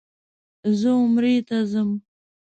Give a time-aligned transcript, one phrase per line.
[0.79, 1.89] زه عمرې ته ځم.